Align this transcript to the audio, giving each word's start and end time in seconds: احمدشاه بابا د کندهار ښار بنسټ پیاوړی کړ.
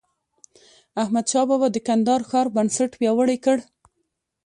احمدشاه 1.01 1.45
بابا 1.49 1.67
د 1.71 1.77
کندهار 1.87 2.21
ښار 2.29 2.47
بنسټ 2.55 2.91
پیاوړی 2.99 3.37
کړ. 3.45 3.57